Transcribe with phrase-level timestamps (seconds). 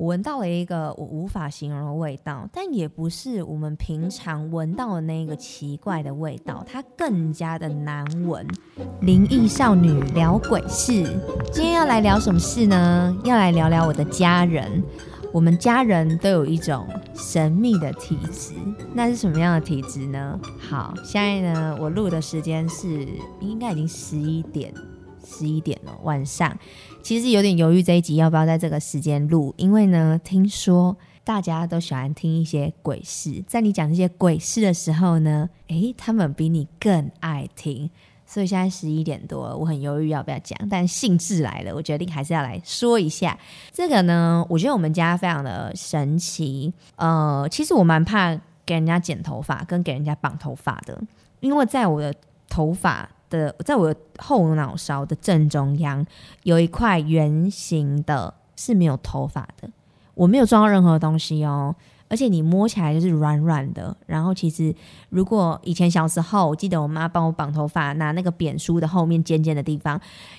[0.00, 8.46] 我闻到了一个我无法形容的味道，但也不是我们平常闻到的那个奇怪的味道，它更加的难闻。
[9.02, 11.04] 灵异少女聊鬼事，
[11.52, 13.14] 今天要来聊什么事呢？
[13.24, 14.82] 要来聊聊我的家人。
[15.34, 18.54] 我们家人都有一种神秘的体质，
[18.94, 20.40] 那是什么样的体质呢？
[20.58, 23.06] 好，现在呢，我录的时间是
[23.38, 24.72] 应该已经十一点，
[25.30, 26.58] 十一点了，晚上。
[27.02, 37.88] 其实有点犹豫这一集要不要在这个时间录，因为呢，听说大家都喜欢听一些鬼事，在你讲这些鬼事的时候呢，诶，他们比你更爱听，
[38.26, 43.38] 所以现在十一点多了，我很犹豫要不要讲，但兴致来了，我决定还是要来说一下
[43.72, 44.44] 这个呢。
[44.50, 51.00] 我觉得我们家非常的神奇，呃，其实我蛮怕给人家剪头发跟给人家绑头发的，
[51.40, 52.14] 因为在我的
[52.48, 53.08] 头发。
[53.30, 56.04] 的，在我后脑勺的正中央
[56.42, 59.70] 有一块圆形的，是没有头发的。
[60.14, 61.74] 我没有装到任何东西哦，
[62.08, 63.96] 而且你摸起来就是软软的。
[64.04, 64.74] 然后其实，
[65.08, 69.98] 如果以前小时候，我记得我妈帮我绑头发，拿那个扁梳的后面尖尖的地方，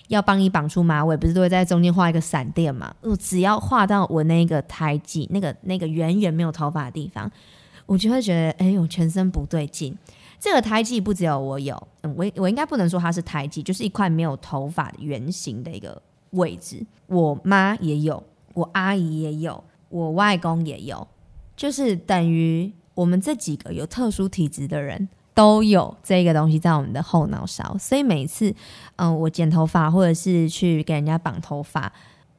[0.10, 2.94] 要帮你绑出马尾，不是都会在中间画一个闪电嘛？
[3.02, 7.32] 我只要画到我那个胎记，那个那个圆圆没有头发的地方，
[7.88, 9.98] 我就会觉得，哎呦，全身不对劲。
[10.42, 16.84] 这个胎记不只有我有，我我应该不能说它是胎记，就是一块没有头发的圆形的一个位置。
[17.06, 18.24] 我妈也有，
[18.56, 21.08] 我阿姨也有，我外公也有，
[21.56, 27.78] 就是等于我们这几个有特殊体质的人都有这个东西在我们的后脑勺。
[27.78, 28.52] 所以每次，
[28.96, 31.94] 嗯，我剪头发或者是去给人家绑头发。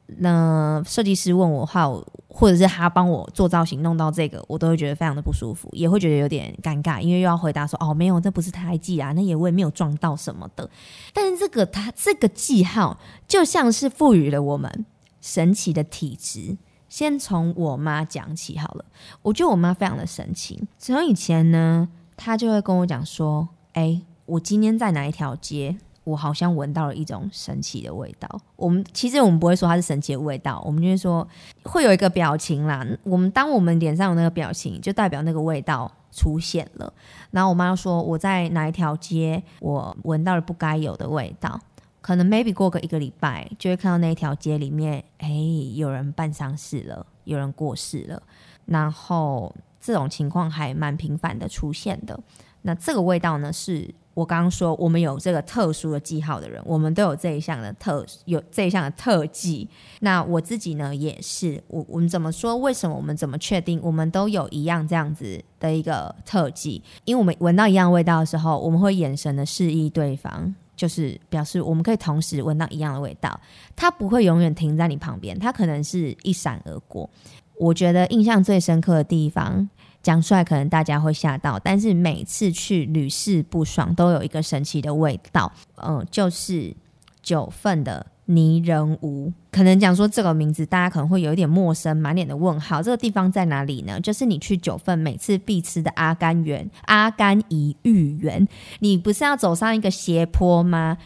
[0.05, 1.87] 那设计师问我话，
[2.27, 10.69] 或者是他帮我做造型弄到这个，我都会觉得非常的不舒服，也会觉得有点尴尬，因为又要回答说哦没有，这不是胎记啊，那也我也没有撞到什么的。
[11.13, 14.85] 但是这个它这个记号就像是赋予了我们
[15.21, 16.57] 神奇的体质。
[16.89, 18.85] 先从我妈讲起好了，
[19.23, 20.63] 我觉得我妈非常的神奇。
[20.77, 25.77] 从以前呢，她就会跟我讲说，哎，我今天在哪一条街？
[26.03, 28.27] 我好像闻到了一种神奇的味道。
[28.55, 31.27] 我们其实我们不会说它是神奇的味道，我们就会说
[31.63, 32.85] 会有一个表情啦。
[33.03, 36.93] 我们当我们脸上有那个表情，就代表那个味道出现了。
[37.31, 41.59] 然后我妈说我在哪一条街，我闻到了不该有的味道。
[42.01, 45.29] 可能 maybe 过个一个礼拜，就会看到那一条街里面，哎，
[45.73, 48.21] 有人办丧事了，有人过世了。
[48.65, 52.19] 然后这种情况还蛮频繁的出现的。
[52.63, 53.95] 那这个味道呢是。
[54.13, 59.67] 我刚刚说，我们有这个特殊的记号的人，我们都有这一项的特有这一项的特技。
[60.01, 62.55] 那我自己呢，也是我我们怎么说？
[62.55, 66.81] 为什么我们怎么确定我们都有一样这样子的一个特技？
[67.05, 73.39] 因为我们闻到一样味道的时候，我们会眼神的示意对方，就是表示我们可以同时闻到一样的味道。
[73.75, 77.09] 它不会永远停在你旁边，它可能是一闪而过。
[77.57, 79.67] 我觉得印象最深刻的地方。
[80.03, 86.75] 讲出来可能大家会吓到，但是每次去屡试不爽，都有一个神奇的味道，嗯，就是
[87.21, 89.31] 九份的泥人屋。
[89.49, 92.81] 可能讲说这个名字，大家可能会有一点陌生，满脸的问号。
[92.81, 93.99] 这个地方在哪里呢？
[94.01, 98.47] 就是你去九份每次必吃的阿甘园、阿甘怡芋园。
[98.79, 100.97] 你不是要走上一个斜坡吗？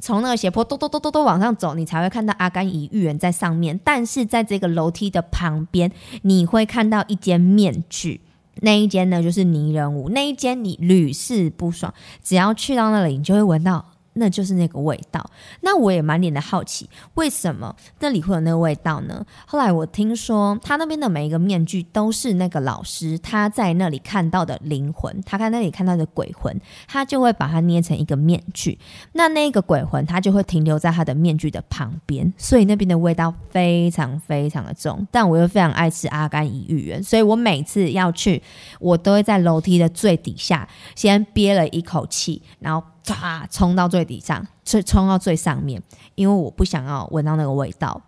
[0.00, 3.78] 从那个斜坡咚咚咚咚咚往上走，你才会看到阿甘与玉园在上面。
[3.84, 8.22] 但是在这个楼梯的旁边，你会看到一间面具，
[8.62, 10.08] 那一间呢就是泥人舞。
[10.08, 11.92] 那一间你屡试不爽，
[12.22, 13.93] 只要去到那里，你就会闻到。
[14.14, 15.24] 那就是那个味道。
[15.60, 19.24] 那我也满脸的好奇，为什么那里会有那个味道呢？
[19.46, 26.58] 后来我听说，他那边的每一个面具都是那个老师他在那里看到的灵魂，他在那里看到的鬼魂，
[26.88, 28.78] 他就会把它捏成一个面具。
[29.12, 35.06] 那那个鬼魂，他就会停留在他的面具的旁边，所以那边的味道非常非常的重。
[35.10, 38.42] 但我又非常爱吃阿甘乙芋圆，所以我每次要去，
[38.80, 42.86] 我都会在楼梯的最底下先憋了一口气，然后。
[43.04, 45.82] 唰，冲到最底上，最冲到最上面，
[46.14, 48.00] 因为我不想要闻到那个味道。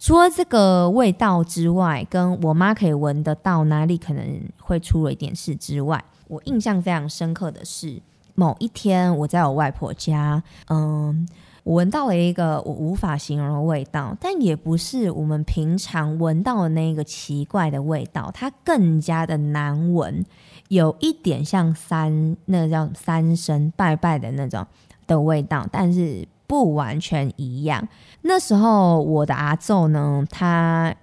[0.00, 8.00] 除了这个味道之外，跟我妈可以闻得到哪里可能会出了一点事之外，我印象非常深刻的是，
[8.34, 11.28] 某一天我在我外婆家，嗯，
[11.68, 20.24] 我闻到了一个我无法形容的味道，但也不是我们平常闻到的那个奇怪的味道，它更加的难闻。
[20.68, 24.66] 有一点像三，那叫三生拜拜的那种
[25.06, 27.86] 的味道，但是不完全一样。
[28.22, 30.94] 那时候我的阿昼呢，他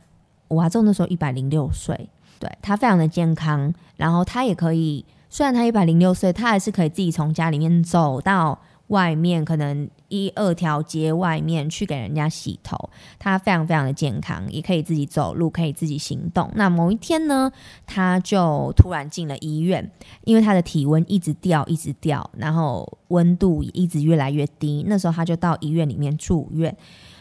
[0.47, 2.09] 我阿昼那时候一百零六岁，
[2.39, 16.51] 对他非常的健康，然后他也可以，虽然他一百零六岁，他还是可以自己从家里面走到外面，可能一二条街外面去给人家洗头，他非常非常的健康，也可以自己走路，可以自己行动。
[16.55, 17.51] 那某一天呢，
[17.85, 19.91] 他就突然进了医院，
[20.23, 24.83] 因为他的体温一直掉，一直掉，然后温度也一直越来越低。
[24.87, 26.75] 那时候他就到医院里面住院，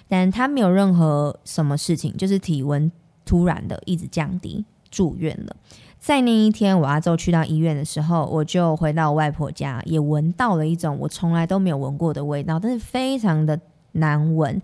[0.08, 2.90] 但他没有任何什么事情，就是体温
[3.24, 4.64] 突然的一直降低，
[4.94, 5.56] 住院了。
[5.98, 13.58] 在那一天，我阿周去到医院的时候，我就回到外婆家，也闻到了一种我从来都没有闻过的味道，但是非常的
[13.92, 14.60] 难闻。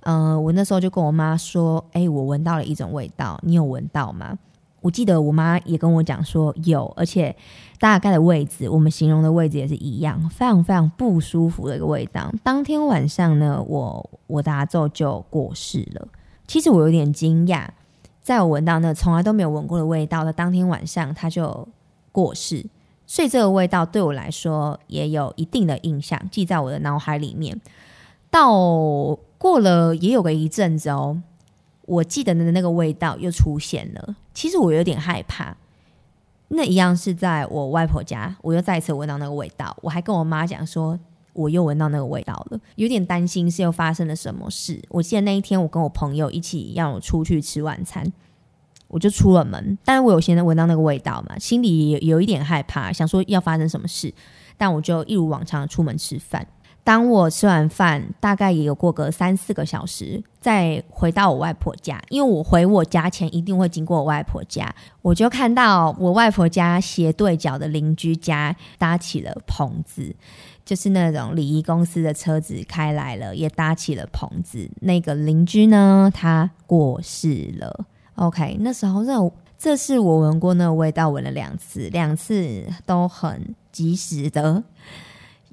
[0.00, 4.38] 嗯，我那时候就跟我妈说：“哎，我闻到了一种味道，你有闻到吗？”
[4.82, 7.34] 我记得我妈也跟我讲说有，而且
[7.80, 12.30] 大概的位置，我们形容的位置也是一样，非常非常不舒服的一个味道。
[12.42, 16.06] 当天晚上呢，我我的阿周就过世了。
[16.46, 17.66] 其实我有点惊讶。
[18.24, 21.68] 在我闻到那从来都没有闻过的味道的当天晚上，他就
[22.10, 22.64] 过世，
[23.06, 27.60] 所以这个味道对我来说也有一定的印象，记在我的脑海里面。
[28.30, 28.50] 到
[29.36, 31.20] 过了也有个一阵子哦，
[31.82, 34.16] 我记得的那个味道又出现了。
[34.32, 35.54] 其实我有点害怕，
[36.48, 40.98] 那一样是在我外婆家，我又再一次闻到那个味道，我还跟我妈讲说。
[41.34, 44.82] 我又闻到那个味道了，有点担心是又发生了什么事。
[44.88, 48.10] 我记得那一天我跟我朋友一起要出去吃晚餐，
[48.88, 54.14] 我就出了门，但是我有先闻到那个味道嘛，心里有有一点害怕，想说要发生什么事，
[54.56, 56.46] 但我就一如往常出门吃饭。
[56.84, 70.14] 当我吃完饭，大概也有过个三四个小时，再回到我外婆家，因为我回我家前一定会经过我外婆家，我就看到我外婆家斜对角的邻居家搭起了棚子。
[70.64, 74.70] 就是那种礼仪公司的车子开来了，也搭起了棚子。
[74.80, 77.84] 那个邻居呢，他过世了。
[78.14, 84.64] OK，那时候这这是我闻过那个味道，闻了两次，两次都很及时的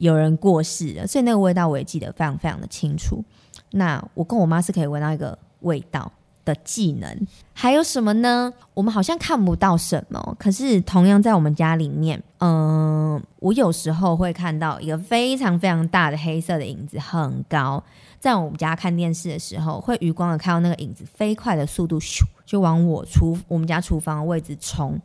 [0.01, 3.23] 有人过世了，所以那个味道我也记得非常非常的清楚。
[3.71, 6.11] 那我跟我妈是可以闻到一个味道。
[6.43, 8.51] 的技能还有什么呢？
[8.73, 17.83] 我们好像看不到什么，可是同样在我们家里面，嗯，我有时候会看到一个非常非常大的黑色的影子，很高。
[18.19, 24.99] 在我们家看电视的时候，会余光的看到那个影子，飞快的速度咻就往我厨我们家厨房的位置冲，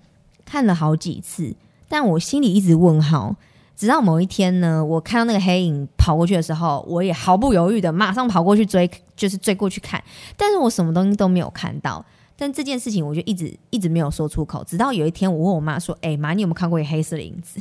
[0.47, 1.55] 看了好几次，
[1.87, 3.37] 但我心里一直问号。
[3.77, 10.03] 直到某一天呢，我看到那个黑影跑过去的时候，我也毫不犹豫的马上跑过去追，就是追过去看。
[10.35, 12.03] 但是我什么东西都没有看到。
[12.39, 14.65] 但这件事情我就一直一直没有说出口。
[14.65, 17.61] 直到有一天，我问我妈说：“哎妈，你有没有看过一黑色的影子？”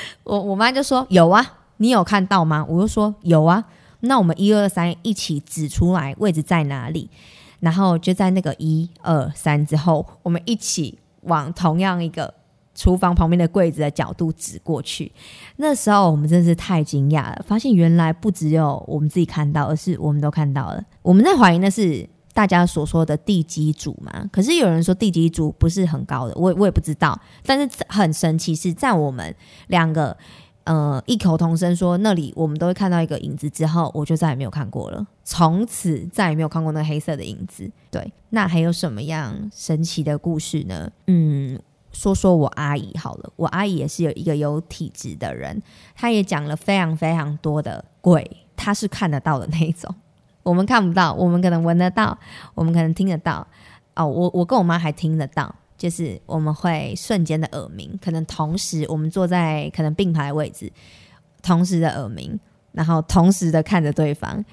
[0.24, 3.64] 我我妈就说：“有啊，你有看到吗？”我就说：“有啊。”
[4.00, 7.08] 那我们一二三一起指出来位置在哪里，
[7.60, 12.34] 然后就在那个一二三之后，我们一起往同样一个。
[12.74, 15.12] 厨房旁边的柜子的角度指过去，
[15.56, 20.84] 那时候我们真是太惊讶了，发现原来不只有我们自己看到，而是我们都看到了。
[21.00, 24.28] 我们在怀疑那是大家所说的地基组嘛？
[24.32, 27.16] 可是有人说地基组不是很高的，我我也不知道。
[27.44, 29.32] 但是很神奇是在我们
[29.68, 30.16] 两个
[30.64, 37.70] 呃异口同声说那里我们都会看到一个影子之后，我就再也没有看过了，从此再也没有看过那黑色的影子。
[37.88, 40.90] 对，那还有什么样神奇的故事呢？
[41.06, 41.56] 嗯。
[41.94, 45.62] 说说我阿姨好了，我阿姨也是有一个有体质的人，
[45.94, 49.94] 她也讲了非常非常多的鬼，她是看得到的那一种，
[50.42, 52.18] 我们看不到，我们可能闻得到，
[52.54, 53.46] 我们可能听得到。
[53.94, 60.70] 哦，我我跟我妈还听得到，就是我们会瞬间的耳鸣，可能同时我们坐在可能并排位置，
[61.42, 62.36] 同时的耳鸣，
[62.72, 64.44] 然后同时的看着对方，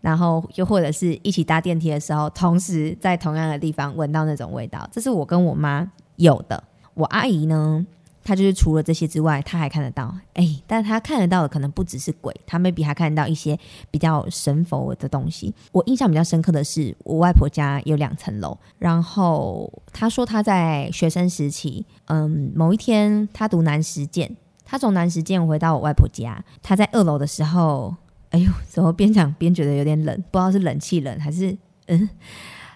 [0.00, 6.64] 然后又或者是一起搭电梯的时候，同时在同样的地方闻到那种味道，这是我跟我妈有的。
[6.96, 7.86] 我阿姨呢，
[8.24, 13.56] 她就是除了这些之外，她还看得到，哎，但她看得到的可能不只是鬼，她 maybe 还看得到一些
[13.90, 15.54] 比较神佛的东西。
[15.72, 24.34] 我印象比较深刻的是，我外婆家有两层楼，然后她说她在学生时期，嗯，某一天她读南实践，
[24.64, 27.94] 她从南实践回到我外婆家，她在二楼的时候，
[28.30, 31.54] 哎呦，怎么边讲边觉得有点冷，不知道是冷气冷还是
[31.88, 32.08] 嗯，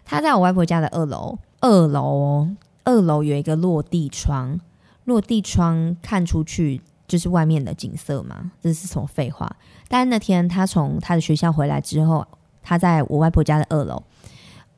[0.04, 2.46] 她在我外婆家的二楼，二楼。
[2.84, 4.60] 二楼有一个落地窗，
[5.04, 9.50] 落地窗看出去就是外面的景色嘛，这是什么废话？
[9.88, 12.26] 但那天他从他的学校回来之后，
[12.62, 14.02] 他在我外婆家的二楼，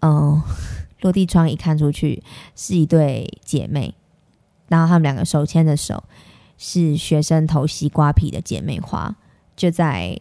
[0.00, 0.42] 嗯，
[1.00, 2.22] 落地窗一看出去
[2.56, 3.94] 是一对姐妹，
[4.68, 6.02] 然后他们两个手牵着手，
[6.56, 9.16] 是学生头西瓜皮的姐妹花，
[9.54, 10.18] 就在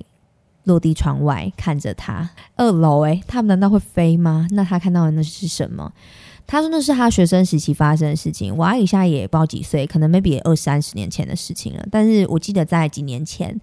[0.64, 2.30] 落地窗外看着他。
[2.56, 4.48] 二楼，诶，他们难道会飞吗？
[4.52, 5.92] 那他看到的那是什么？
[6.48, 8.54] 他说那是他学生时期发生的事情。
[8.56, 11.88] 我阿姨现在也不知道几岁，可能 maybe 二三十年前的事情了。
[11.90, 13.58] 但是我记得在几年前，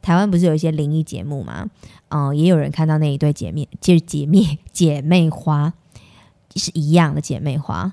[0.00, 1.70] 台湾不是有一些灵异节目吗？
[2.08, 5.72] 嗯，也有人看到那一对姐妹，就是姐妹姐妹花
[6.56, 7.92] 是一样的姐妹花，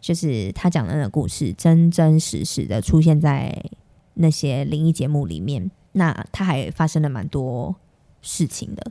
[0.00, 3.54] 就是他讲的那个故事，真真实实的出现在
[4.14, 5.70] 那些灵异节目里面。
[5.92, 7.74] 那他还发生了蛮多
[8.24, 8.90] 事情的。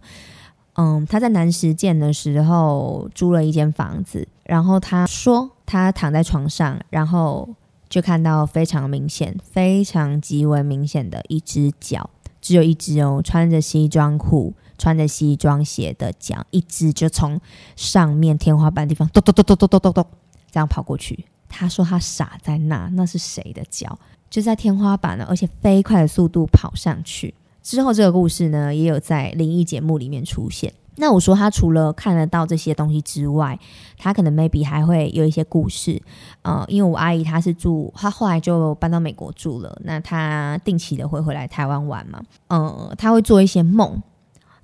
[0.75, 7.49] 嗯，他在南石建的时候租了一间房子，然后他说他躺在床上，然后
[7.89, 12.09] 就看到非常明显、非常极为明显的一只脚。
[12.41, 17.39] 只有一只哦，穿着西装裤、穿着西装鞋的脚，一只就从
[17.75, 20.05] 上面天花板地方咚咚咚咚咚咚咚咚
[20.51, 21.25] 这样跑过去。
[21.47, 23.99] 他说他傻在那，那是谁的脚？
[24.29, 27.33] 就在天花板呢，而且飞快的速度跑上去。
[27.63, 30.71] 之后这个故事呢，也有在灵异节目里面出现。
[30.97, 33.59] 那我说他除了看得到这些东西之外，
[33.97, 35.99] 他可能 maybe 还会有一些故事，
[36.43, 44.03] 呃，因为我阿姨她是住，她后来就搬到美国住了，那她定期的会回来台湾玩嘛，呃，她会做一些梦，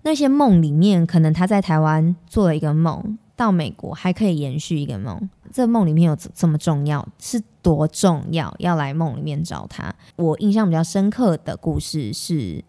[0.03, 9.91] 那些梦里面可能她在台湾做了一个梦，到美国还可以延续一个梦，这梦里面有这么重要，是多重要，要来梦里面找他。
[10.15, 12.63] 我印象比较深刻的故事是。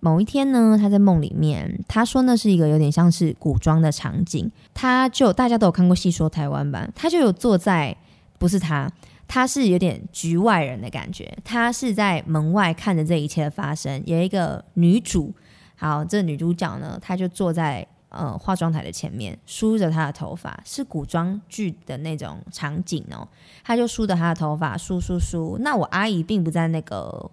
[0.00, 4.50] 某一天呢，他在梦里面，他说那是一个有点像是古装的场景。
[4.72, 6.88] 他就大家都有看过《戏说台湾》吧？
[6.94, 7.96] 他就有坐在，
[8.38, 8.88] 不是他，
[9.26, 11.36] 他是有点局外人的感觉。
[11.42, 14.00] 他是在门外看着这一切的发生。
[14.06, 15.34] 有一个女主，
[15.74, 23.26] 好，这女主角呢，她就坐在呃化妆台的前面，梳着她的头发，是古装剧的那种场景哦。
[23.64, 25.58] 她就梳着她的头发，梳梳梳。
[25.60, 27.28] 那我阿姨并不在那个。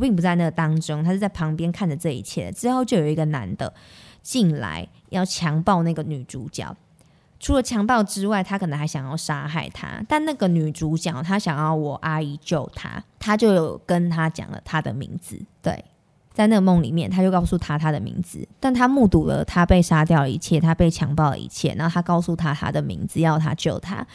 [0.00, 2.50] 并不在那个当中，他是在旁边看着这一切。
[2.52, 3.72] 之后就有一个男的
[4.22, 6.76] 进来要强暴那个女主角，
[7.40, 10.02] 除了强暴之外，他可能还想要杀害她。
[10.08, 15.40] 但那个女主角她想要我阿姨救她，她就有跟她讲了她的名字。
[15.62, 15.84] 对，
[16.32, 18.46] 在那个梦里面，他就告诉她她的名字。
[18.58, 24.06] 但他目睹了她被杀掉一切，她被强暴一切，然后他告诉她她的名字，要她救她。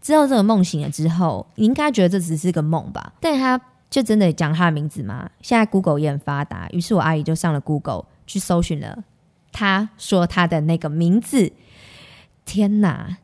[0.00, 3.12] 之后这个梦醒了之后，你应该觉得这只是个梦吧？
[3.20, 3.60] 但他。
[3.90, 5.28] 就真的讲他的名字吗？
[5.42, 9.04] 现在 Google 也很发达，于是我阿姨就上了 Google 去搜寻了，
[9.50, 11.52] 他说他的那个名字。
[12.46, 13.18] 天哪！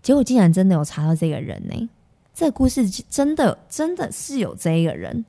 [0.00, 1.90] 结果竟然真的有查到这个人呢！
[2.32, 5.26] 这个故事真的真的是有这一个人，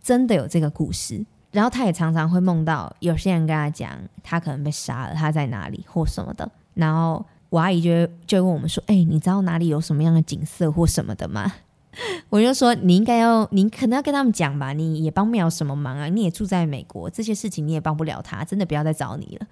[0.00, 1.24] 真的有这个故事。
[1.50, 6.48] 然后他也常常会梦到有些人跟他讲，他可能被杀了，他在哪里或什么的。
[6.74, 11.52] 然后我阿姨就就问我们说：“哎，你知道哪里有什么样的景色或什么的吗？”
[12.30, 19.46] 我就说，你应该要，你可能要跟他们讲吧，你也帮不了什么忙啊，你也住在美国，这些事情你也帮不了他，真的不要再找你了。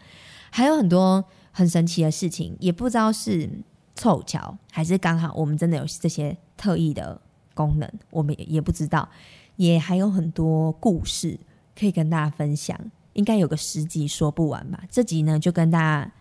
[0.51, 3.49] 还有很多很神奇的事情，也不知道是
[3.95, 7.21] 凑巧还是刚好，我们真的有这些特异的
[7.55, 9.09] 功能，我们也不知道。
[9.57, 11.39] 也还有很多故事
[11.79, 12.79] 可以跟大家分享，
[13.13, 14.83] 应该有个十集说不完吧。
[14.91, 16.13] 这集呢，就跟大家。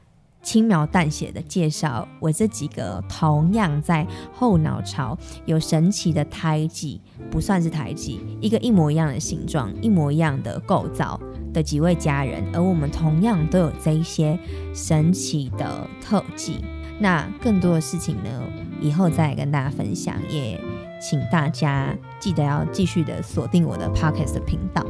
[0.42, 11.20] 轻描淡写的介绍我这几个同样在后脑勺有神奇的胎记，不算是胎记，一个一模一样的形状、一模一样的构造
[11.54, 14.40] 的几位家人，而我们同样都有这一些
[14.74, 16.64] 神奇的特技。
[17.02, 18.44] 那更多的事情呢，
[18.82, 20.60] 以后再跟大家分享，也
[21.02, 24.86] 请大家记得要继续的锁定我的 Podcast 频道。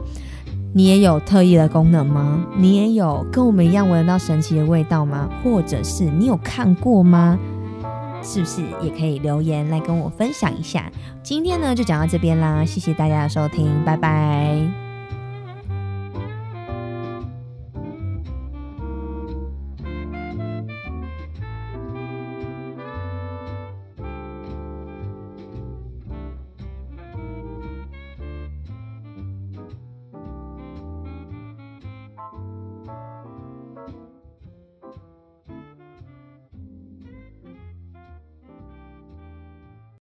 [0.73, 2.45] 你也有特异的功能吗？
[2.57, 5.29] 你也有跟我们一样闻到神奇的味道吗？
[5.43, 7.37] 或者是你有看过吗？
[8.21, 10.91] 是不是也可以留言来跟我分享一下？
[11.23, 14.88] 今天呢就讲到这边啦，谢谢大家的收听，拜拜。